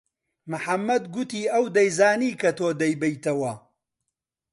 [0.51, 3.53] محەممەد گوتی ئەو دەیزانی کە تۆ دەیبەیتەوە.